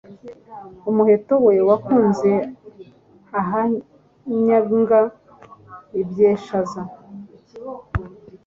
[0.89, 2.31] Umuheto we wakunze
[3.39, 4.99] Ahanyanga
[6.01, 6.81] ibyeshaza.